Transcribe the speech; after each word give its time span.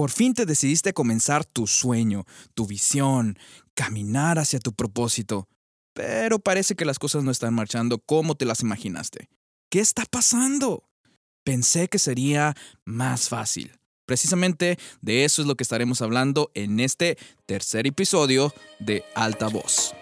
Por 0.00 0.10
fin 0.10 0.32
te 0.32 0.46
decidiste 0.46 0.94
comenzar 0.94 1.44
tu 1.44 1.66
sueño, 1.66 2.24
tu 2.54 2.66
visión, 2.66 3.38
caminar 3.74 4.38
hacia 4.38 4.58
tu 4.58 4.72
propósito. 4.72 5.46
Pero 5.92 6.38
parece 6.38 6.74
que 6.74 6.86
las 6.86 6.98
cosas 6.98 7.22
no 7.22 7.30
están 7.30 7.52
marchando 7.52 7.98
como 7.98 8.34
te 8.34 8.46
las 8.46 8.62
imaginaste. 8.62 9.28
¿Qué 9.70 9.80
está 9.80 10.06
pasando? 10.06 10.88
Pensé 11.44 11.88
que 11.88 11.98
sería 11.98 12.56
más 12.86 13.28
fácil. 13.28 13.72
Precisamente 14.06 14.78
de 15.02 15.26
eso 15.26 15.42
es 15.42 15.48
lo 15.48 15.54
que 15.54 15.64
estaremos 15.64 16.00
hablando 16.00 16.50
en 16.54 16.80
este 16.80 17.18
tercer 17.44 17.86
episodio 17.86 18.54
de 18.78 19.04
Alta 19.14 19.48
Voz. 19.48 19.94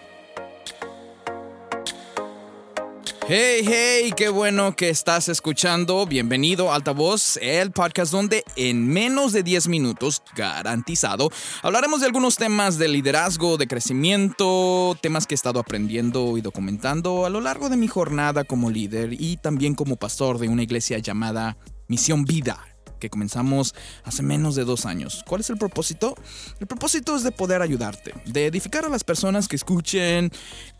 Hey, 3.31 3.61
hey, 3.63 4.11
qué 4.17 4.29
bueno 4.29 4.75
que 4.75 4.89
estás 4.89 5.29
escuchando. 5.29 6.07
Bienvenido 6.07 6.71
a 6.71 6.75
Altavoz, 6.75 7.37
el 7.37 7.69
podcast 7.69 8.11
donde 8.11 8.43
en 8.55 8.87
menos 8.87 9.33
de 9.33 9.43
10 9.43 9.67
minutos, 9.67 10.23
garantizado, 10.35 11.29
hablaremos 11.61 11.99
de 11.99 12.07
algunos 12.07 12.37
temas 12.37 12.79
de 12.79 12.87
liderazgo, 12.87 13.57
de 13.57 13.67
crecimiento, 13.67 14.97
temas 14.99 15.27
que 15.27 15.35
he 15.35 15.37
estado 15.37 15.59
aprendiendo 15.59 16.39
y 16.39 16.41
documentando 16.41 17.27
a 17.27 17.29
lo 17.29 17.39
largo 17.39 17.69
de 17.69 17.77
mi 17.77 17.87
jornada 17.87 18.45
como 18.45 18.71
líder 18.71 19.13
y 19.13 19.37
también 19.37 19.75
como 19.75 19.97
pastor 19.97 20.39
de 20.39 20.49
una 20.49 20.63
iglesia 20.63 20.97
llamada 20.97 21.55
Misión 21.87 22.25
Vida 22.25 22.65
que 22.99 23.11
comenzamos 23.11 23.75
hace 24.03 24.23
menos 24.23 24.55
de 24.55 24.65
dos 24.65 24.85
años. 24.85 25.23
¿Cuál 25.27 25.41
es 25.41 25.49
el 25.49 25.57
propósito? 25.57 26.15
El 26.59 26.67
propósito 26.67 27.15
es 27.15 27.23
de 27.23 27.31
poder 27.31 27.61
ayudarte, 27.61 28.13
de 28.25 28.47
edificar 28.47 28.85
a 28.85 28.89
las 28.89 29.03
personas 29.03 29.47
que 29.47 29.55
escuchen 29.55 30.31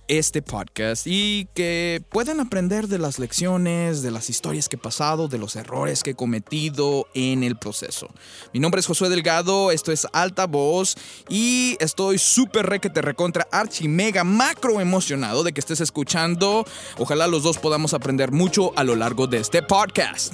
este 0.09 0.41
podcast 0.41 1.07
y 1.07 1.47
que 1.53 2.03
puedan 2.09 2.41
aprender 2.41 2.87
de 2.87 2.97
las 2.97 3.19
lecciones, 3.19 4.01
de 4.01 4.11
las 4.11 4.29
historias 4.29 4.67
que 4.67 4.75
he 4.75 4.79
pasado, 4.79 5.29
de 5.29 5.37
los 5.37 5.55
errores 5.55 6.03
que 6.03 6.09
he 6.11 6.15
cometido 6.15 7.07
en 7.13 7.43
el 7.43 7.57
proceso. 7.57 8.09
Mi 8.53 8.59
nombre 8.59 8.81
es 8.81 8.87
Josué 8.87 9.07
Delgado, 9.07 9.71
esto 9.71 9.93
es 9.93 10.05
Alta 10.11 10.47
Voz 10.47 10.97
y 11.29 11.77
estoy 11.79 12.17
súper 12.17 12.65
re 12.65 12.81
que 12.81 12.89
te 12.89 13.01
recontra 13.01 13.47
archi 13.51 13.87
mega 13.87 14.23
macro 14.23 14.81
emocionado 14.81 15.43
de 15.43 15.53
que 15.53 15.61
estés 15.61 15.79
escuchando. 15.79 16.65
Ojalá 16.97 17.27
los 17.27 17.43
dos 17.43 17.57
podamos 17.57 17.93
aprender 17.93 18.31
mucho 18.31 18.73
a 18.75 18.83
lo 18.83 18.95
largo 18.95 19.27
de 19.27 19.37
este 19.37 19.61
podcast. 19.61 20.33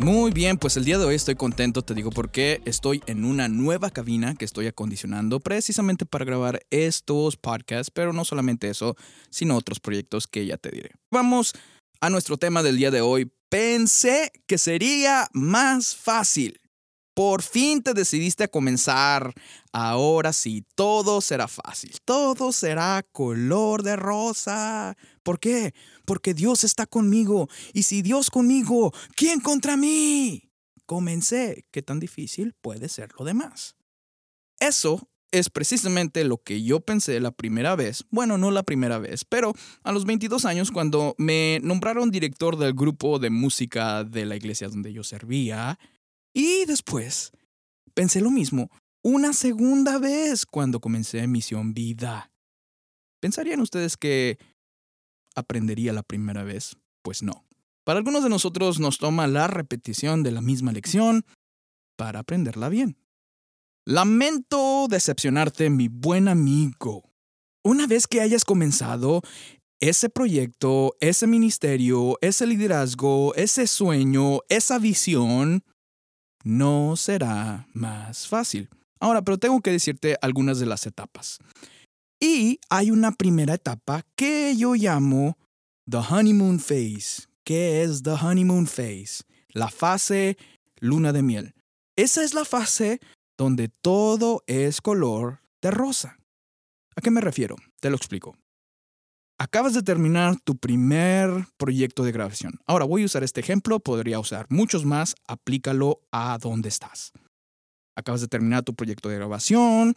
Muy 0.00 0.32
bien, 0.32 0.58
pues 0.58 0.76
el 0.76 0.84
día 0.84 0.98
de 0.98 1.04
hoy 1.04 1.14
estoy 1.14 1.36
contento, 1.36 1.82
te 1.82 1.94
digo 1.94 2.10
porque 2.10 2.60
estoy 2.64 3.00
en 3.06 3.24
una 3.24 3.48
nueva 3.48 3.90
cabina 3.90 4.34
que 4.34 4.44
estoy 4.44 4.66
acondicionando 4.66 5.38
precisamente 5.38 6.04
para 6.04 6.24
grabar 6.24 6.60
estos 6.70 7.36
podcasts, 7.36 7.92
pero 7.92 8.12
no 8.12 8.24
solamente 8.24 8.68
eso, 8.68 8.96
sino 9.30 9.56
otros 9.56 9.78
proyectos 9.78 10.26
que 10.26 10.46
ya 10.46 10.56
te 10.56 10.70
diré. 10.70 10.90
Vamos 11.12 11.52
a 12.00 12.10
nuestro 12.10 12.36
tema 12.36 12.64
del 12.64 12.76
día 12.76 12.90
de 12.90 13.02
hoy. 13.02 13.30
Pensé 13.48 14.32
que 14.48 14.58
sería 14.58 15.28
más 15.32 15.94
fácil. 15.94 16.60
Por 17.14 17.42
fin 17.42 17.80
te 17.80 17.94
decidiste 17.94 18.44
a 18.44 18.48
comenzar. 18.48 19.32
Ahora 19.72 20.32
sí, 20.32 20.64
todo 20.74 21.20
será 21.20 21.46
fácil. 21.46 21.92
Todo 22.04 22.50
será 22.50 23.04
color 23.12 23.84
de 23.84 23.94
rosa. 23.94 24.96
¿Por 25.24 25.40
qué? 25.40 25.74
Porque 26.04 26.34
Dios 26.34 26.62
está 26.62 26.86
conmigo. 26.86 27.48
Y 27.72 27.82
si 27.82 28.02
Dios 28.02 28.30
conmigo, 28.30 28.92
¿quién 29.16 29.40
contra 29.40 29.76
mí? 29.76 30.52
Comencé. 30.86 31.66
¿Qué 31.72 31.82
tan 31.82 31.98
difícil 31.98 32.54
puede 32.60 32.88
ser 32.88 33.10
lo 33.18 33.24
demás? 33.24 33.74
Eso 34.60 35.08
es 35.32 35.50
precisamente 35.50 36.22
lo 36.22 36.38
que 36.38 36.62
yo 36.62 36.78
pensé 36.78 37.18
la 37.18 37.32
primera 37.32 37.74
vez, 37.74 38.04
bueno, 38.10 38.38
no 38.38 38.52
la 38.52 38.62
primera 38.62 38.98
vez, 38.98 39.24
pero 39.24 39.52
a 39.82 39.90
los 39.90 40.04
22 40.04 40.44
años 40.44 40.70
cuando 40.70 41.16
me 41.18 41.58
nombraron 41.64 42.12
director 42.12 42.56
del 42.56 42.72
grupo 42.72 43.18
de 43.18 43.30
música 43.30 44.04
de 44.04 44.26
la 44.26 44.36
iglesia 44.36 44.68
donde 44.68 44.92
yo 44.92 45.02
servía, 45.02 45.76
y 46.32 46.66
después 46.66 47.32
pensé 47.94 48.20
lo 48.20 48.30
mismo 48.30 48.70
una 49.02 49.32
segunda 49.32 49.98
vez 49.98 50.46
cuando 50.46 50.80
comencé 50.80 51.26
Misión 51.26 51.74
Vida. 51.74 52.30
¿Pensarían 53.20 53.60
ustedes 53.60 53.96
que 53.96 54.38
aprendería 55.34 55.92
la 55.92 56.02
primera 56.02 56.44
vez? 56.44 56.76
Pues 57.02 57.22
no. 57.22 57.44
Para 57.84 57.98
algunos 57.98 58.22
de 58.22 58.30
nosotros 58.30 58.80
nos 58.80 58.98
toma 58.98 59.26
la 59.26 59.46
repetición 59.46 60.22
de 60.22 60.32
la 60.32 60.40
misma 60.40 60.72
lección 60.72 61.24
para 61.96 62.20
aprenderla 62.20 62.68
bien. 62.68 62.96
Lamento 63.86 64.86
decepcionarte, 64.88 65.68
mi 65.68 65.88
buen 65.88 66.28
amigo. 66.28 67.12
Una 67.62 67.86
vez 67.86 68.06
que 68.06 68.22
hayas 68.22 68.44
comenzado 68.44 69.22
ese 69.80 70.08
proyecto, 70.08 70.96
ese 71.00 71.26
ministerio, 71.26 72.16
ese 72.22 72.46
liderazgo, 72.46 73.34
ese 73.34 73.66
sueño, 73.66 74.40
esa 74.48 74.78
visión, 74.78 75.62
no 76.44 76.96
será 76.96 77.68
más 77.74 78.26
fácil. 78.28 78.70
Ahora, 79.00 79.22
pero 79.22 79.36
tengo 79.36 79.60
que 79.60 79.72
decirte 79.72 80.16
algunas 80.22 80.58
de 80.58 80.66
las 80.66 80.86
etapas. 80.86 81.38
Y 82.26 82.58
hay 82.70 82.90
una 82.90 83.12
primera 83.12 83.52
etapa 83.52 84.02
que 84.16 84.56
yo 84.56 84.74
llamo 84.76 85.36
The 85.86 85.98
Honeymoon 85.98 86.58
Phase. 86.58 87.28
¿Qué 87.44 87.82
es 87.82 88.02
The 88.02 88.12
Honeymoon 88.12 88.66
Phase? 88.66 89.24
La 89.50 89.68
fase 89.68 90.38
luna 90.80 91.12
de 91.12 91.22
miel. 91.22 91.54
Esa 91.96 92.24
es 92.24 92.32
la 92.32 92.46
fase 92.46 92.98
donde 93.36 93.68
todo 93.68 94.42
es 94.46 94.80
color 94.80 95.42
de 95.60 95.70
rosa. 95.70 96.16
¿A 96.96 97.02
qué 97.02 97.10
me 97.10 97.20
refiero? 97.20 97.56
Te 97.78 97.90
lo 97.90 97.96
explico. 97.96 98.34
Acabas 99.38 99.74
de 99.74 99.82
terminar 99.82 100.40
tu 100.44 100.56
primer 100.56 101.46
proyecto 101.58 102.04
de 102.04 102.12
grabación. 102.12 102.58
Ahora 102.64 102.86
voy 102.86 103.02
a 103.02 103.04
usar 103.04 103.22
este 103.22 103.40
ejemplo, 103.40 103.80
podría 103.80 104.18
usar 104.18 104.46
muchos 104.48 104.86
más, 104.86 105.14
aplícalo 105.28 106.00
a 106.10 106.38
donde 106.40 106.70
estás. 106.70 107.12
Acabas 107.96 108.22
de 108.22 108.28
terminar 108.28 108.62
tu 108.62 108.74
proyecto 108.74 109.10
de 109.10 109.16
grabación, 109.16 109.94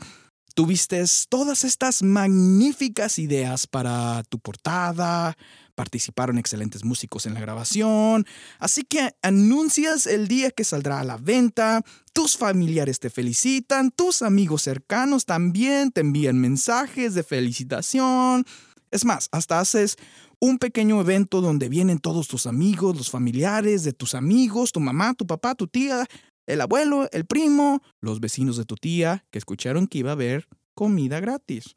tuviste 0.58 1.04
todas 1.30 1.64
estas 1.64 2.02
magníficas 2.02 3.20
ideas 3.20 3.68
para 3.68 4.24
tu 4.24 4.40
portada, 4.40 5.38
participaron 5.76 6.40
excelentes 6.40 6.84
músicos 6.84 7.28
en 7.28 7.36
la 7.36 7.40
grabación, 7.40 8.26
así 8.58 8.82
que 8.82 9.12
anuncias 9.22 10.08
el 10.08 10.28
día 10.28 10.50
que 10.50 10.64
saldrá 10.64 11.00
a 11.00 11.04
la 11.04 11.18
venta, 11.18 11.84
tus 12.12 12.38
familiares 12.38 13.00
te 13.00 13.12
felicitan, 13.12 13.92
tus 13.92 14.24
amigos 14.24 14.64
cercanos 14.64 15.26
también 15.26 15.92
te 15.92 16.02
envían 16.02 16.40
mensajes 16.40 17.14
de 17.14 17.22
felicitación, 17.22 18.44
es 18.90 19.06
más, 19.06 19.30
hasta 19.32 19.60
haces 19.60 19.96
un 20.40 20.58
pequeño 20.58 21.00
evento 21.00 21.40
donde 21.40 21.70
vienen 21.70 22.00
todos 22.00 22.28
tus 22.28 22.48
amigos, 22.48 22.98
los 22.98 23.12
familiares 23.12 23.84
de 23.84 23.94
tus 23.94 24.16
amigos, 24.16 24.72
tu 24.72 24.80
mamá, 24.80 25.14
tu 25.14 25.28
papá, 25.28 25.54
tu 25.54 25.68
tía, 25.68 26.08
el 26.48 26.62
abuelo, 26.62 27.08
el 27.12 27.26
primo, 27.26 27.82
los 28.02 28.20
vecinos 28.20 28.58
de 28.58 28.66
tu 28.66 28.76
tía, 28.76 29.26
que 29.32 29.38
escucharon 29.38 29.88
que 29.88 30.00
iba 30.00 30.10
a 30.12 30.14
haber 30.14 30.48
comida 30.74 31.20
gratis. 31.20 31.76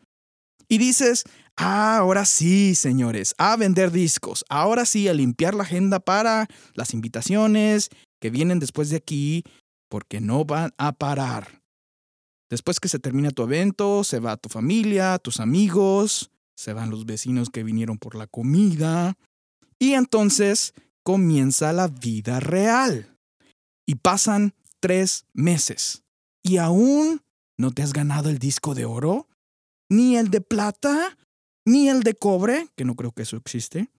Y 0.69 0.78
dices, 0.78 1.25
ah, 1.56 1.98
ahora 1.98 2.25
sí, 2.25 2.75
señores, 2.75 3.34
a 3.38 3.56
vender 3.56 3.91
discos, 3.91 4.44
ahora 4.48 4.86
sí, 4.86 5.08
a 5.08 5.14
limpiar 5.14 5.54
la 5.54 5.64
agenda 5.64 5.98
para 5.98 6.47
las 6.75 6.94
invitaciones 6.94 7.91
que 8.20 8.31
vienen 8.31 8.60
después 8.60 8.88
de 8.91 8.97
aquí, 8.97 9.42
porque 9.88 10.20
no 10.20 10.44
van 10.44 10.72
a 10.78 10.92
parar. 10.92 11.60
Después 12.48 12.78
que 12.78 12.88
se 12.88 12.98
termina 12.98 13.31
tu 13.31 13.42
evento, 13.42 14.04
se 14.04 14.20
va 14.20 14.37
tu 14.37 14.48
familia, 14.48 15.19
tus 15.19 15.41
amigos, 15.41 16.31
se 16.56 16.72
van 16.72 16.91
los 16.91 17.06
vecinos 17.06 17.48
que 17.50 17.64
vinieron 17.64 17.98
por 17.98 18.14
la 18.14 18.26
comida 18.26 19.16
y 19.78 19.94
entonces 19.94 20.75
comienza 21.02 21.72
la 21.72 21.88
vida 21.88 22.38
real. 22.38 23.16
Y 23.87 23.97
pasan 23.97 24.54
tres 24.80 25.26
meses 25.32 26.02
y 26.42 26.56
aún 26.56 27.22
no 27.56 27.70
te 27.70 27.82
has 27.82 27.92
ganado 27.92 28.30
el 28.30 28.38
disco 28.38 28.74
de 28.74 28.84
oro, 28.84 29.28
ni 29.88 30.16
el 30.16 30.30
de 30.30 30.41
plata, 30.41 31.18
ni 31.64 31.88
el 31.88 32.02
de 32.02 32.14
cobre, 32.14 32.68
que 32.76 32.84
no 32.84 32.96
creo 32.96 33.12
que 33.12 33.22
eso 33.22 33.36
existe. 33.36 33.90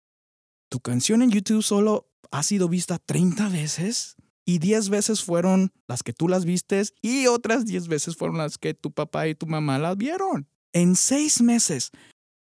Tu 0.69 0.79
canción 0.79 1.21
en 1.21 1.31
YouTube 1.31 1.63
solo 1.63 2.09
ha 2.31 2.43
sido 2.43 2.67
vista 2.69 2.97
30 2.97 3.49
veces 3.49 4.15
y 4.45 4.59
10 4.59 4.89
veces 4.89 5.23
fueron 5.23 5.71
las 5.87 6.01
que 6.01 6.13
tú 6.13 6.27
las 6.27 6.45
vistes 6.45 6.93
y 7.01 7.27
otras 7.27 7.65
10 7.65 7.87
veces 7.87 8.15
fueron 8.15 8.37
las 8.37 8.57
que 8.57 8.73
tu 8.73 8.91
papá 8.91 9.27
y 9.27 9.35
tu 9.35 9.45
mamá 9.45 9.77
las 9.77 9.97
vieron. 9.97 10.47
En 10.73 10.95
seis 10.95 11.41
meses 11.41 11.91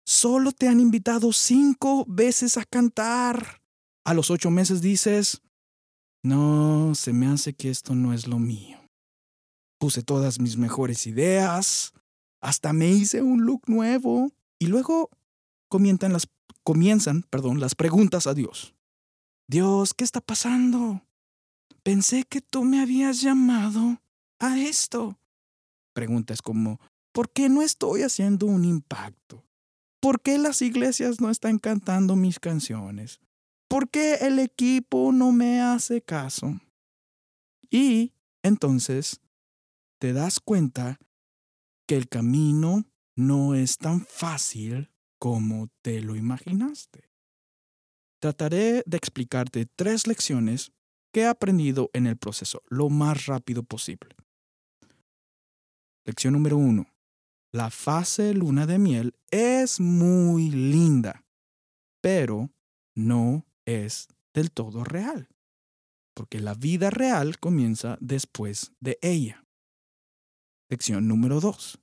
Solo 0.08 0.52
te 0.52 0.68
han 0.68 0.80
invitado 0.80 1.34
cinco 1.34 2.06
veces 2.08 2.56
a 2.56 2.64
cantar. 2.64 3.60
A 4.06 4.14
los 4.14 4.30
ocho 4.30 4.50
meses 4.50 4.80
dices, 4.80 5.42
no, 6.22 6.94
se 6.94 7.12
me 7.12 7.26
hace 7.28 7.54
que 7.54 7.70
esto 7.70 7.94
no 7.94 8.12
es 8.12 8.26
lo 8.26 8.38
mío. 8.38 8.78
Puse 9.78 10.02
todas 10.02 10.40
mis 10.40 10.56
mejores 10.56 11.06
ideas, 11.06 11.92
hasta 12.40 12.72
me 12.72 12.88
hice 12.90 13.22
un 13.22 13.44
look 13.44 13.62
nuevo 13.68 14.32
y 14.58 14.66
luego 14.66 15.10
comienzan 15.68 16.12
las, 16.12 16.28
comienzan, 16.64 17.22
perdón, 17.30 17.60
las 17.60 17.74
preguntas 17.74 18.26
a 18.26 18.34
Dios. 18.34 18.74
Dios, 19.48 19.94
¿qué 19.94 20.04
está 20.04 20.20
pasando? 20.20 21.02
Pensé 21.82 22.24
que 22.24 22.40
tú 22.40 22.64
me 22.64 22.80
habías 22.80 23.20
llamado 23.20 24.02
a 24.40 24.58
esto. 24.58 25.18
Preguntas 25.94 26.42
como, 26.42 26.80
¿por 27.12 27.30
qué 27.30 27.48
no 27.48 27.62
estoy 27.62 28.02
haciendo 28.02 28.46
un 28.46 28.64
impacto? 28.64 29.44
¿Por 30.00 30.20
qué 30.20 30.38
las 30.38 30.62
iglesias 30.62 31.20
no 31.20 31.30
están 31.30 31.58
cantando 31.58 32.14
mis 32.14 32.38
canciones? 32.38 33.20
¿Por 33.68 33.90
qué 33.90 34.14
el 34.14 34.38
equipo 34.38 35.12
no 35.12 35.30
me 35.30 35.60
hace 35.60 36.00
caso? 36.00 36.58
Y 37.70 38.14
entonces 38.42 39.20
te 39.98 40.14
das 40.14 40.40
cuenta 40.40 40.98
que 41.86 41.96
el 41.96 42.08
camino 42.08 42.84
no 43.14 43.54
es 43.54 43.76
tan 43.76 44.06
fácil 44.06 44.90
como 45.18 45.68
te 45.82 46.00
lo 46.00 46.16
imaginaste. 46.16 47.10
Trataré 48.20 48.82
de 48.86 48.96
explicarte 48.96 49.66
tres 49.66 50.06
lecciones 50.06 50.72
que 51.12 51.20
he 51.20 51.26
aprendido 51.26 51.90
en 51.92 52.06
el 52.06 52.16
proceso 52.16 52.62
lo 52.68 52.88
más 52.88 53.26
rápido 53.26 53.62
posible. 53.62 54.16
Lección 56.04 56.32
número 56.32 56.56
uno. 56.56 56.86
La 57.52 57.70
fase 57.70 58.34
luna 58.34 58.66
de 58.66 58.78
miel 58.78 59.14
es 59.30 59.80
muy 59.80 60.50
linda, 60.50 61.24
pero 62.00 62.50
no 62.94 63.47
es 63.68 64.08
del 64.34 64.50
todo 64.50 64.82
real, 64.82 65.28
porque 66.14 66.40
la 66.40 66.54
vida 66.54 66.90
real 66.90 67.38
comienza 67.38 67.98
después 68.00 68.72
de 68.80 68.98
ella. 69.02 69.44
Lección 70.70 71.06
número 71.06 71.40
dos. 71.40 71.78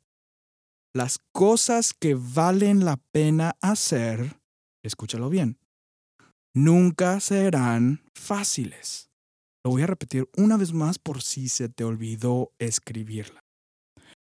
Las 0.95 1.19
cosas 1.31 1.93
que 1.93 2.15
valen 2.15 2.85
la 2.85 2.97
pena 3.11 3.55
hacer, 3.61 4.39
escúchalo 4.83 5.29
bien, 5.29 5.59
nunca 6.55 7.19
serán 7.19 8.01
fáciles. 8.15 9.09
Lo 9.63 9.71
voy 9.71 9.83
a 9.83 9.87
repetir 9.87 10.29
una 10.37 10.57
vez 10.57 10.73
más 10.73 10.97
por 10.97 11.21
si 11.21 11.49
se 11.49 11.69
te 11.69 11.83
olvidó 11.83 12.51
escribirla. 12.59 13.41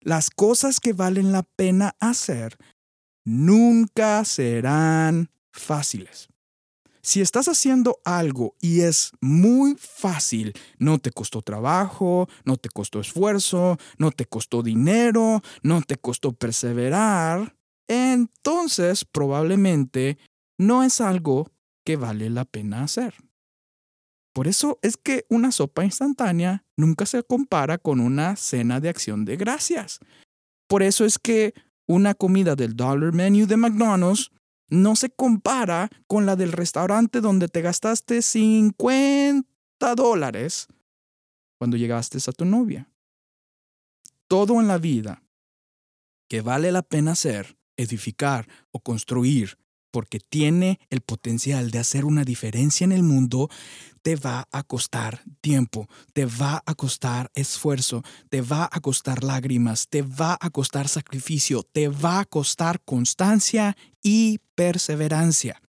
Las 0.02 0.30
cosas 0.30 0.80
que 0.80 0.94
valen 0.94 1.32
la 1.32 1.44
pena 1.44 1.96
hacer 2.00 2.58
nunca 3.26 4.24
serán 4.24 5.30
fáciles. 5.52 6.30
Si 7.02 7.22
estás 7.22 7.48
haciendo 7.48 8.00
algo 8.04 8.56
y 8.60 8.82
es 8.82 9.12
muy 9.22 9.76
fácil, 9.78 10.54
no 10.78 11.00
te 11.00 11.12
costó 11.12 11.42
trabajo, 11.42 12.28
no 12.44 12.58
te 12.58 12.70
costó 12.70 13.00
esfuerzo, 13.00 13.78
no 13.98 14.12
te 14.12 14.26
costó 14.26 14.62
dinero, 14.62 15.42
no 15.64 15.82
te 15.82 15.98
costó 15.98 16.34
perseverar, 16.34 17.56
entonces 17.88 19.06
probablemente 19.06 20.18
no 20.58 20.84
es 20.84 21.00
algo 21.02 21.52
que 21.86 21.96
vale 21.96 22.30
la 22.30 22.46
pena 22.46 22.84
hacer. 22.84 23.16
Por 24.34 24.48
eso 24.48 24.78
es 24.82 24.96
que 24.96 25.26
una 25.30 25.52
sopa 25.52 25.84
instantánea 25.84 26.64
nunca 26.78 27.06
se 27.06 27.24
compara 27.24 27.78
con 27.78 28.00
una 28.00 28.36
cena 28.36 28.80
de 28.80 28.90
acción 28.90 29.26
de 29.26 29.38
gracias. 29.38 30.00
Por 30.68 30.84
eso 30.84 31.04
es 31.04 31.18
que 31.18 31.54
una 31.88 32.14
comida 32.14 32.56
del 32.56 32.76
Dollar 32.76 33.12
Menu 33.12 33.48
de 33.48 33.58
McDonald's 33.58 34.32
no 34.70 34.96
se 34.96 35.10
compara 35.10 35.90
con 36.08 36.26
la 36.26 36.36
del 36.36 36.52
restaurante 36.52 37.22
donde 37.22 37.48
te 37.48 37.62
gastaste 37.62 38.22
50 38.22 39.96
dólares 39.96 40.68
cuando 41.58 41.78
llegaste 41.78 42.18
a 42.26 42.32
tu 42.32 42.46
novia. 42.46 42.90
Todo 44.28 44.62
en 44.62 44.68
la 44.68 44.78
vida 44.78 45.24
que 46.30 46.42
vale 46.42 46.72
la 46.72 46.84
pena 46.84 47.12
hacer, 47.12 47.58
edificar 47.76 48.48
o 48.72 48.80
construir 48.80 49.58
porque 49.92 50.20
tiene 50.20 50.80
el 50.90 51.02
potencial 51.02 51.72
de 51.72 51.80
hacer 51.80 52.06
una 52.06 52.24
diferencia 52.24 52.86
en 52.86 52.92
el 52.92 53.04
mundo, 53.04 53.50
te 54.02 54.16
va 54.16 54.48
a 54.52 54.64
costar 54.64 55.22
tiempo, 55.42 55.88
te 56.14 56.26
va 56.26 56.64
a 56.66 56.76
costar 56.76 57.32
esfuerzo, 57.36 58.04
te 58.30 58.42
va 58.42 58.70
a 58.72 58.80
costar 58.80 59.24
lágrimas, 59.24 59.88
te 59.90 60.02
va 60.02 60.38
a 60.40 60.50
costar 60.50 60.88
sacrificio, 60.88 61.64
te 61.64 61.90
va 61.90 62.20
a 62.20 62.26
costar 62.26 62.82
constancia 62.82 63.76
y 64.02 64.40
perseverancia. 64.56 65.62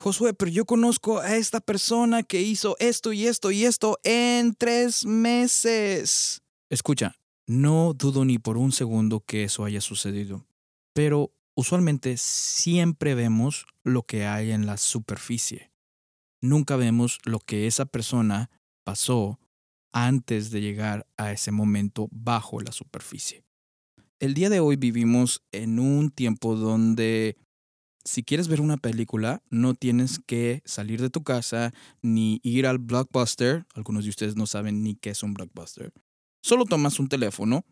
Josué, 0.00 0.34
pero 0.34 0.50
yo 0.50 0.64
conozco 0.64 1.20
a 1.20 1.36
esta 1.36 1.60
persona 1.60 2.22
que 2.22 2.42
hizo 2.42 2.76
esto 2.78 3.12
y 3.12 3.26
esto 3.26 3.50
y 3.50 3.64
esto 3.64 3.98
en 4.04 4.54
tres 4.54 5.06
meses. 5.06 6.42
Escucha, 6.68 7.16
no 7.46 7.94
dudo 7.94 8.24
ni 8.24 8.38
por 8.38 8.56
un 8.56 8.72
segundo 8.72 9.20
que 9.20 9.44
eso 9.44 9.64
haya 9.64 9.80
sucedido, 9.80 10.46
pero 10.92 11.32
usualmente 11.54 12.16
siempre 12.16 13.14
vemos 13.14 13.66
lo 13.82 14.02
que 14.02 14.26
hay 14.26 14.50
en 14.50 14.66
la 14.66 14.76
superficie. 14.76 15.70
Nunca 16.40 16.76
vemos 16.76 17.18
lo 17.24 17.38
que 17.38 17.66
esa 17.66 17.86
persona 17.86 18.50
pasó 18.84 19.38
antes 19.92 20.50
de 20.50 20.60
llegar 20.60 21.06
a 21.16 21.32
ese 21.32 21.52
momento 21.52 22.08
bajo 22.10 22.60
la 22.60 22.72
superficie. 22.72 23.44
El 24.18 24.34
día 24.34 24.50
de 24.50 24.60
hoy 24.60 24.76
vivimos 24.76 25.42
en 25.52 25.78
un 25.78 26.10
tiempo 26.10 26.56
donde 26.56 27.36
si 28.04 28.22
quieres 28.22 28.48
ver 28.48 28.60
una 28.60 28.76
película, 28.76 29.42
no 29.48 29.74
tienes 29.74 30.18
que 30.18 30.62
salir 30.66 31.00
de 31.00 31.10
tu 31.10 31.22
casa 31.22 31.72
ni 32.02 32.40
ir 32.42 32.66
al 32.66 32.78
blockbuster. 32.78 33.66
Algunos 33.74 34.04
de 34.04 34.10
ustedes 34.10 34.36
no 34.36 34.46
saben 34.46 34.82
ni 34.82 34.94
qué 34.94 35.10
es 35.10 35.22
un 35.22 35.32
blockbuster. 35.32 35.92
Solo 36.42 36.66
tomas 36.66 37.00
un 37.00 37.08
teléfono, 37.08 37.64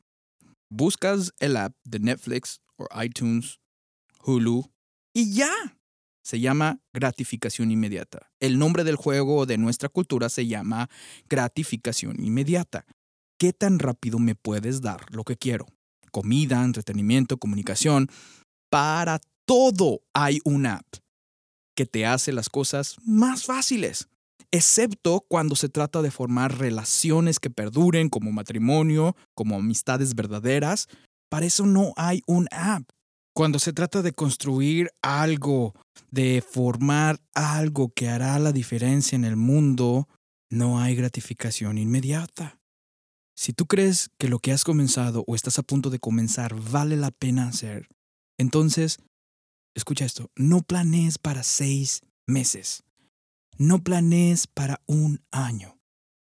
buscas 0.70 1.34
el 1.38 1.58
app 1.58 1.76
de 1.84 1.98
Netflix 1.98 2.62
o 2.76 2.86
iTunes 3.02 3.60
Hulu 4.24 4.70
y 5.14 5.34
ya. 5.34 5.52
Se 6.24 6.38
llama 6.40 6.80
gratificación 6.92 7.70
inmediata. 7.70 8.30
El 8.40 8.58
nombre 8.58 8.84
del 8.84 8.96
juego 8.96 9.44
de 9.44 9.58
nuestra 9.58 9.88
cultura 9.88 10.28
se 10.28 10.46
llama 10.46 10.88
gratificación 11.28 12.22
inmediata. 12.24 12.86
¿Qué 13.38 13.52
tan 13.52 13.80
rápido 13.80 14.20
me 14.20 14.36
puedes 14.36 14.82
dar 14.82 15.04
lo 15.12 15.24
que 15.24 15.36
quiero? 15.36 15.66
Comida, 16.12 16.62
entretenimiento, 16.62 17.38
comunicación. 17.38 18.08
Para 18.70 19.20
todo 19.46 20.02
hay 20.14 20.38
una 20.44 20.76
app 20.76 20.86
que 21.74 21.86
te 21.86 22.06
hace 22.06 22.32
las 22.32 22.48
cosas 22.48 22.96
más 23.04 23.44
fáciles, 23.44 24.08
excepto 24.52 25.24
cuando 25.28 25.56
se 25.56 25.68
trata 25.68 26.02
de 26.02 26.10
formar 26.10 26.58
relaciones 26.58 27.40
que 27.40 27.50
perduren 27.50 28.08
como 28.08 28.30
matrimonio, 28.30 29.16
como 29.34 29.56
amistades 29.56 30.14
verdaderas. 30.14 30.88
Para 31.28 31.46
eso 31.46 31.66
no 31.66 31.94
hay 31.96 32.22
un 32.26 32.46
app. 32.52 32.84
Cuando 33.34 33.58
se 33.58 33.72
trata 33.72 34.02
de 34.02 34.12
construir 34.12 34.90
algo, 35.00 35.74
de 36.10 36.44
formar 36.46 37.18
algo 37.34 37.90
que 37.94 38.08
hará 38.08 38.38
la 38.38 38.52
diferencia 38.52 39.16
en 39.16 39.24
el 39.24 39.36
mundo, 39.36 40.06
no 40.50 40.80
hay 40.80 40.94
gratificación 40.94 41.78
inmediata. 41.78 42.60
Si 43.34 43.54
tú 43.54 43.64
crees 43.64 44.10
que 44.18 44.28
lo 44.28 44.38
que 44.38 44.52
has 44.52 44.64
comenzado 44.64 45.24
o 45.26 45.34
estás 45.34 45.58
a 45.58 45.62
punto 45.62 45.88
de 45.88 45.98
comenzar 45.98 46.54
vale 46.54 46.96
la 46.96 47.10
pena 47.10 47.48
hacer, 47.48 47.88
entonces, 48.38 48.98
escucha 49.74 50.04
esto, 50.04 50.30
no 50.36 50.60
planees 50.60 51.16
para 51.16 51.42
seis 51.42 52.02
meses, 52.26 52.84
no 53.56 53.82
planees 53.82 54.46
para 54.46 54.82
un 54.86 55.22
año, 55.30 55.78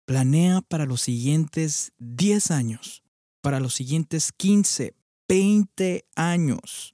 planea 0.06 0.62
para 0.62 0.86
los 0.86 1.02
siguientes 1.02 1.94
diez 1.98 2.52
años, 2.52 3.02
para 3.42 3.60
los 3.60 3.74
siguientes 3.74 4.32
quince, 4.32 4.94
20 5.32 6.06
años. 6.18 6.94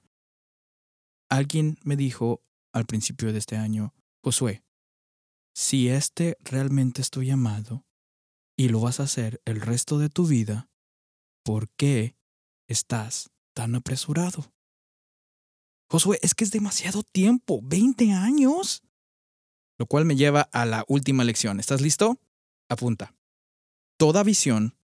Alguien 1.28 1.76
me 1.82 1.96
dijo 1.96 2.44
al 2.72 2.86
principio 2.86 3.32
de 3.32 3.40
este 3.40 3.56
año, 3.56 3.92
Josué, 4.22 4.62
si 5.56 5.88
este 5.88 6.36
realmente 6.42 7.02
es 7.02 7.10
tu 7.10 7.24
llamado 7.24 7.84
y 8.56 8.68
lo 8.68 8.78
vas 8.78 9.00
a 9.00 9.02
hacer 9.02 9.42
el 9.44 9.60
resto 9.60 9.98
de 9.98 10.08
tu 10.08 10.28
vida, 10.28 10.70
¿por 11.42 11.68
qué 11.70 12.16
estás 12.68 13.32
tan 13.54 13.74
apresurado? 13.74 14.54
Josué, 15.90 16.20
es 16.22 16.36
que 16.36 16.44
es 16.44 16.52
demasiado 16.52 17.02
tiempo, 17.02 17.58
20 17.64 18.12
años. 18.12 18.84
Lo 19.78 19.86
cual 19.86 20.04
me 20.04 20.14
lleva 20.14 20.42
a 20.52 20.64
la 20.64 20.84
última 20.86 21.24
lección. 21.24 21.58
¿Estás 21.58 21.80
listo? 21.80 22.20
Apunta. 22.68 23.16
Toda 23.96 24.22
visión, 24.22 24.78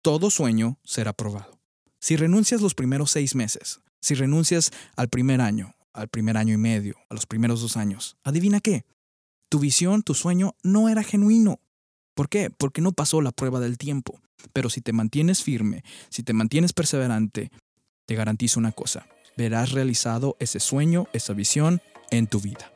todo 0.00 0.30
sueño 0.30 0.78
será 0.84 1.12
probado. 1.12 1.59
Si 2.00 2.16
renuncias 2.16 2.62
los 2.62 2.74
primeros 2.74 3.10
seis 3.10 3.34
meses, 3.34 3.80
si 4.00 4.14
renuncias 4.14 4.70
al 4.96 5.08
primer 5.08 5.40
año, 5.40 5.74
al 5.92 6.08
primer 6.08 6.36
año 6.36 6.54
y 6.54 6.56
medio, 6.56 6.96
a 7.10 7.14
los 7.14 7.26
primeros 7.26 7.60
dos 7.60 7.76
años, 7.76 8.16
adivina 8.24 8.60
qué, 8.60 8.84
tu 9.50 9.58
visión, 9.58 10.02
tu 10.02 10.14
sueño 10.14 10.54
no 10.62 10.88
era 10.88 11.02
genuino. 11.02 11.60
¿Por 12.14 12.28
qué? 12.28 12.50
Porque 12.50 12.80
no 12.80 12.92
pasó 12.92 13.20
la 13.20 13.32
prueba 13.32 13.60
del 13.60 13.76
tiempo. 13.76 14.20
Pero 14.52 14.70
si 14.70 14.80
te 14.80 14.92
mantienes 14.92 15.42
firme, 15.42 15.84
si 16.08 16.22
te 16.22 16.32
mantienes 16.32 16.72
perseverante, 16.72 17.50
te 18.06 18.14
garantizo 18.14 18.58
una 18.58 18.72
cosa, 18.72 19.06
verás 19.36 19.72
realizado 19.72 20.36
ese 20.40 20.58
sueño, 20.58 21.06
esa 21.12 21.34
visión 21.34 21.82
en 22.10 22.26
tu 22.26 22.40
vida. 22.40 22.72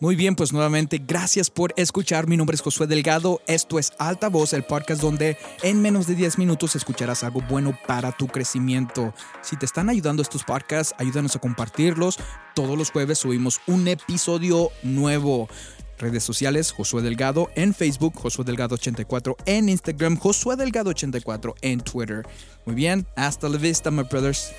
Muy 0.00 0.16
bien, 0.16 0.34
pues 0.34 0.52
nuevamente 0.52 1.00
gracias 1.06 1.50
por 1.50 1.72
escuchar. 1.76 2.26
Mi 2.26 2.36
nombre 2.36 2.56
es 2.56 2.62
Josué 2.62 2.88
Delgado. 2.88 3.40
Esto 3.46 3.78
es 3.78 3.92
Alta 3.98 4.28
Voz, 4.28 4.52
el 4.52 4.64
podcast 4.64 5.00
donde 5.00 5.38
en 5.62 5.80
menos 5.80 6.08
de 6.08 6.16
10 6.16 6.36
minutos 6.38 6.74
escucharás 6.74 7.22
algo 7.22 7.40
bueno 7.48 7.78
para 7.86 8.10
tu 8.10 8.26
crecimiento. 8.26 9.14
Si 9.40 9.56
te 9.56 9.66
están 9.66 9.88
ayudando 9.88 10.20
estos 10.20 10.42
podcasts, 10.42 10.94
ayúdanos 10.98 11.36
a 11.36 11.38
compartirlos. 11.38 12.18
Todos 12.56 12.76
los 12.76 12.90
jueves 12.90 13.18
subimos 13.18 13.60
un 13.68 13.86
episodio 13.86 14.70
nuevo. 14.82 15.48
Redes 15.96 16.24
sociales, 16.24 16.72
Josué 16.72 17.00
Delgado 17.00 17.50
en 17.54 17.72
Facebook, 17.72 18.14
Josué 18.16 18.44
Delgado 18.44 18.74
84 18.74 19.36
en 19.46 19.68
Instagram, 19.68 20.18
Josué 20.18 20.56
Delgado 20.56 20.90
84 20.90 21.54
en 21.62 21.80
Twitter. 21.80 22.26
Muy 22.66 22.74
bien, 22.74 23.06
hasta 23.14 23.48
la 23.48 23.58
vista, 23.58 23.92
my 23.92 24.02
brothers. 24.02 24.52